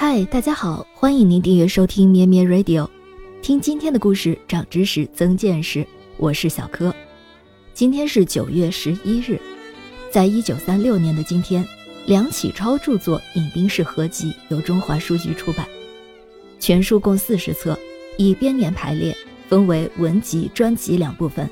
[0.00, 2.88] 嗨，大家好，欢迎您订阅收听咩咩 Radio，
[3.42, 5.84] 听今天的故事，长知识，增见识。
[6.18, 6.94] 我是小柯。
[7.74, 9.40] 今天是九月十一日，
[10.08, 11.66] 在一九三六年的今天，
[12.06, 15.66] 梁启超著作《饮冰室合集》由中华书局出版，
[16.60, 17.76] 全书共四十册，
[18.18, 19.12] 以编年排列，
[19.48, 21.50] 分为文集、专辑两部分。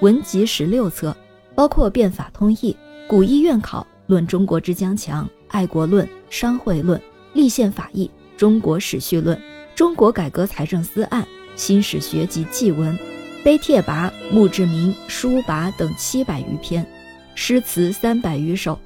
[0.00, 1.16] 文集十六册，
[1.54, 2.56] 包括《变法通义》
[3.08, 7.00] 《古医院考》《论中国之将强》《爱国论》《商会论》。
[7.34, 9.38] 立宪法义、中国史序论、
[9.74, 11.26] 中国改革财政司案、
[11.56, 12.96] 新史学及祭文、
[13.42, 16.86] 碑帖跋、墓志铭、书跋等七百余篇，
[17.34, 18.78] 诗词三百余首，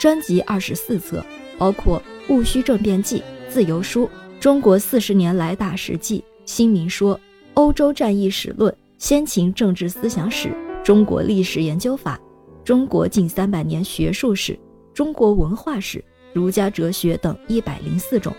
[0.00, 1.24] 专辑二十四册，
[1.58, 2.00] 包括
[2.32, 3.18] 《戊戌政变记》
[3.50, 4.04] 《自由书》
[4.38, 7.16] 《中国四十年来大事记》《新民说》
[7.54, 10.48] 《欧洲战役史论》《先秦政治思想史》
[10.84, 12.16] 《中国历史研究法》
[12.64, 14.52] 《中国近三百年学术史》
[14.94, 15.98] 《中国文化史》。
[16.36, 18.30] 儒家哲学等一百零四种。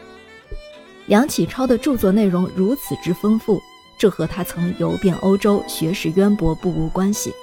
[1.07, 3.59] 梁启超的著作内容如此之丰富，
[3.98, 7.34] 这和他曾游遍欧洲、学识渊博不无关系。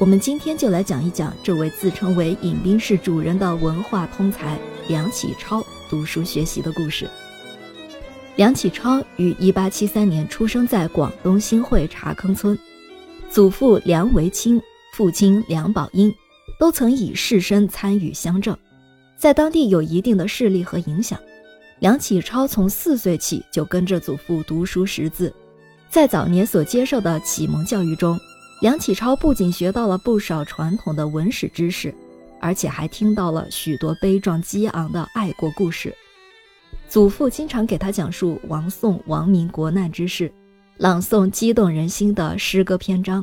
[0.00, 7.08] 我们今天就来讲一讲这位自称为饮冰室主人的文化通才梁启超读书学习的故事。
[8.34, 12.58] 梁启超于一八七三年出生在广东新会茶坑村，
[13.30, 14.60] 祖父梁维清，
[14.94, 16.12] 父亲梁宝英，
[16.58, 18.58] 都曾以士绅参与乡政。
[19.16, 21.18] 在当地有一定的势力和影响。
[21.80, 25.32] 梁启超从四岁起就跟着祖父读书识字，
[25.90, 28.18] 在早年所接受的启蒙教育中，
[28.62, 31.94] 梁启超不仅学到了不少传统的文史知识，
[32.40, 35.94] 而且还听到了许多悲壮激昂的爱国故事。
[36.88, 40.32] 祖父经常给他讲述亡宋亡民国难之事，
[40.78, 43.22] 朗诵激动人心的诗歌篇章，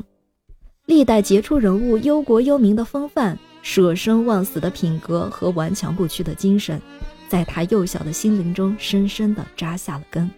[0.86, 3.36] 历代杰出人物忧国忧民的风范。
[3.64, 6.78] 舍生忘死的品格和顽强不屈的精神，
[7.30, 10.30] 在他幼小的心灵中深深地扎下了根。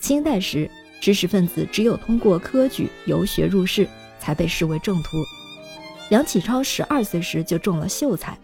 [0.00, 0.68] 清代时，
[1.00, 5.08] 知识分子只有通过科举游学入仕，才被视为正途。
[6.08, 8.36] 梁启超十二岁时就中了秀才，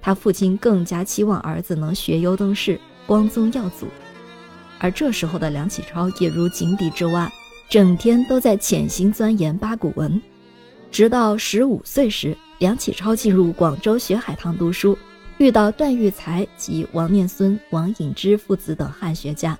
[0.00, 3.88] 他父亲更加期望儿子能学优登仕，光宗耀祖。
[4.78, 7.30] 而这时候的梁启超也如井底之蛙，
[7.68, 10.22] 整天都在潜心钻研八股文，
[10.92, 12.38] 直到十五岁时。
[12.60, 14.96] 梁启超进入广州学海堂读书，
[15.38, 19.58] 遇到段玉裁及王念孙、王隐之父子等汉学家，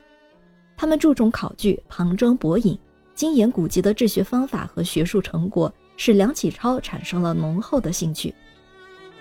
[0.77, 2.79] 他们注重考据、旁征博引、
[3.15, 8.35] 精研古籍的治学方法和学术成果，使梁启超产生了浓厚的兴趣。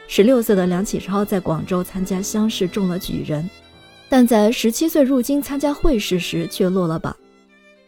[0.10, 3.50] 十六岁的梁启超在广州参加乡试中了举人，
[4.10, 7.16] 但在十七岁入京参加会试时却落了榜。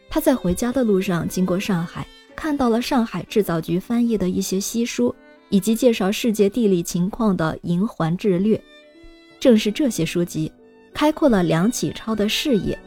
[0.10, 5.14] 他在回家的路上经过上海，看到了上海制造局翻译的一些西书。
[5.52, 8.58] 以及介绍世界地理情况的《银环志略》，
[9.40, 10.52] 正是这些书籍
[10.94, 12.78] 开阔了梁启超的视野。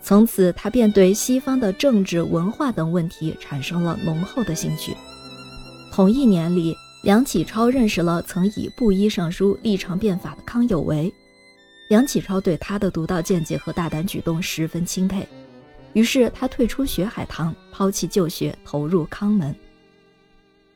[0.00, 4.94] 从此，他便对西方的政治、文化等问题产生了浓厚的兴趣。
[5.92, 11.12] 同一年里，梁启超认识了曾以布衣上书立场变法的康有为。
[11.88, 15.26] 梁启超对他的独到见解和大胆举动十分钦佩，
[15.92, 19.52] 于是他退出学海堂，抛弃旧学，投入康门。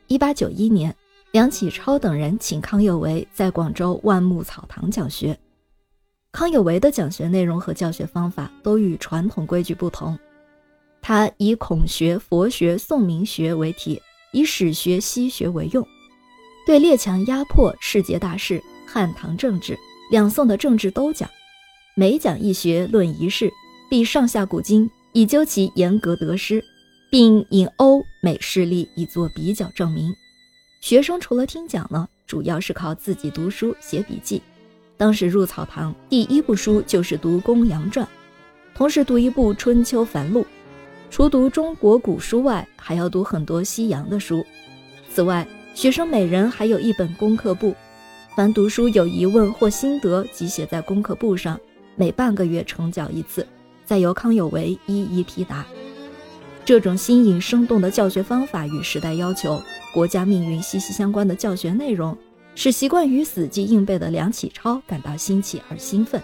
[0.08, 0.92] 一八九一年。
[1.32, 5.38] 梁启超等人请康有为在广州万木草堂讲学。
[6.32, 10.18] 康有为的讲学内容和教学方法都与传统规矩不同，
[11.00, 14.00] 他以孔学、佛学、宋明学为题，
[14.32, 15.86] 以史学、西学为用，
[16.66, 19.78] 对列强压迫、世界大事、汉唐政治、
[20.10, 21.30] 两宋的政治都讲，
[21.94, 23.52] 每讲一学论一事，
[23.88, 26.64] 必上下古今，以究其严格得失，
[27.08, 30.12] 并引欧美事例以作比较证明。
[30.80, 34.40] 学生除了听讲呢，主要是靠自己读书写笔记。
[34.96, 38.04] 当时入草堂第一部书就是读《公羊传》，
[38.74, 40.40] 同时读一部《春秋繁露》。
[41.10, 44.44] 除读中国古书外，还要读很多西洋的书。
[45.12, 47.74] 此外，学生每人还有一本功课簿，
[48.34, 51.60] 凡读书有疑问或心得，即写在功课簿上，
[51.94, 53.46] 每半个月呈缴一次，
[53.84, 55.66] 再由康有为一一批答。
[56.70, 59.60] 这种新颖生动的教学方法与时代要求。
[59.92, 62.16] 国家命运息息相关的教学内容，
[62.54, 66.22] 使习惯于死记硬背的梁启超感到新奇而兴奋。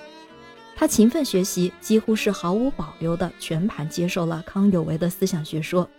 [0.77, 5.91] 他勤奋学习，几乎是毫无保留地全盘接受了康有为的思想学说。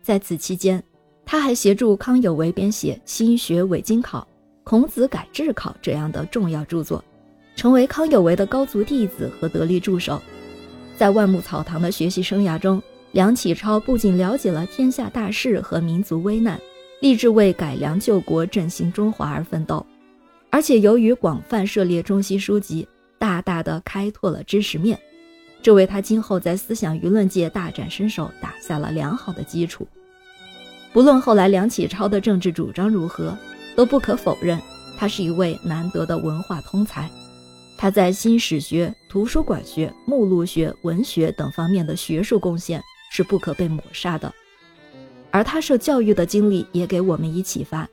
[0.00, 0.80] 在此期间，
[1.26, 4.20] 他还协助康有为编写《新学伪经考》
[4.62, 7.04] 《孔子改制考》这样的重要著作，
[7.56, 10.22] 成为康有为的高足弟子和得力助手。
[10.96, 12.80] 在万木草堂的学习生涯中，
[13.18, 16.56] 梁启超不仅了解了天下大事和民族危难，
[17.00, 19.84] 立志为改良救国、振兴中华而奋斗，
[20.50, 22.86] 而且由于广泛涉猎中西书籍，
[23.18, 24.96] 大大的开拓了知识面，
[25.60, 29.84] 这为他今后在思想舆论界大展身手打下了良好的基础。
[30.92, 33.36] 不论后来梁启超的政治主张如何，
[33.74, 34.56] 都不可否认，
[34.96, 37.10] 他是一位难得的文化通才。
[37.76, 42.80] 他在新史学、图书馆学、目录学、文学等方面的学术贡献
[43.10, 44.32] 是不可被抹杀的。
[45.30, 47.88] 而他受教育的经历也给我们以启发：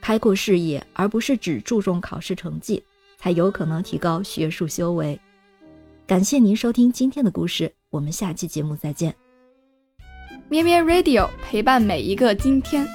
[0.00, 2.82] 开阔视野，而不是只注重考试成绩，
[3.18, 5.18] 才有可能提高学术修为。
[6.06, 9.14] 感谢您收听今天的故事，我们下期节目再见。
[10.48, 12.86] 咩咩 Radio 陪伴每一个今天。